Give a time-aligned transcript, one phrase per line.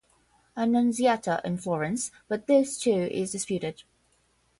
[0.57, 3.83] Annunziata in Florence, but this too is disputed.